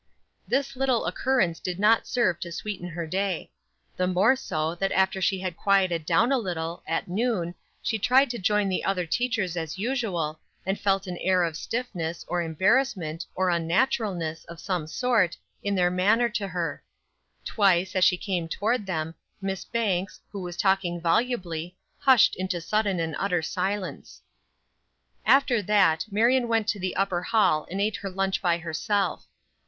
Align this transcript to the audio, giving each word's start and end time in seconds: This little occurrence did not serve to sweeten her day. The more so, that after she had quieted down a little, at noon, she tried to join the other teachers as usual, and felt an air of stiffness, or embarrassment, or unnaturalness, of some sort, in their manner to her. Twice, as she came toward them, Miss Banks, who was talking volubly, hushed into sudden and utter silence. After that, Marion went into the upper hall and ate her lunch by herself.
This 0.47 0.75
little 0.75 1.05
occurrence 1.05 1.59
did 1.59 1.77
not 1.77 2.07
serve 2.07 2.39
to 2.39 2.51
sweeten 2.51 2.87
her 2.89 3.05
day. 3.05 3.51
The 3.97 4.07
more 4.07 4.35
so, 4.35 4.73
that 4.73 4.91
after 4.93 5.21
she 5.21 5.41
had 5.41 5.55
quieted 5.55 6.07
down 6.07 6.31
a 6.31 6.39
little, 6.39 6.81
at 6.87 7.07
noon, 7.07 7.53
she 7.83 7.99
tried 7.99 8.31
to 8.31 8.39
join 8.39 8.67
the 8.67 8.83
other 8.83 9.05
teachers 9.05 9.55
as 9.55 9.77
usual, 9.77 10.39
and 10.65 10.79
felt 10.79 11.05
an 11.05 11.19
air 11.19 11.43
of 11.43 11.55
stiffness, 11.55 12.25
or 12.27 12.41
embarrassment, 12.41 13.27
or 13.35 13.51
unnaturalness, 13.51 14.43
of 14.45 14.59
some 14.59 14.87
sort, 14.87 15.37
in 15.63 15.75
their 15.75 15.91
manner 15.91 16.29
to 16.29 16.47
her. 16.47 16.81
Twice, 17.45 17.95
as 17.95 18.03
she 18.03 18.17
came 18.17 18.47
toward 18.47 18.87
them, 18.87 19.13
Miss 19.39 19.63
Banks, 19.65 20.19
who 20.31 20.41
was 20.41 20.57
talking 20.57 20.99
volubly, 20.99 21.77
hushed 21.99 22.35
into 22.37 22.59
sudden 22.59 22.99
and 22.99 23.15
utter 23.19 23.43
silence. 23.43 24.23
After 25.27 25.61
that, 25.61 26.07
Marion 26.09 26.47
went 26.47 26.69
into 26.69 26.79
the 26.79 26.95
upper 26.95 27.21
hall 27.21 27.67
and 27.69 27.79
ate 27.79 27.97
her 27.97 28.09
lunch 28.09 28.41
by 28.41 28.57
herself. 28.57 29.27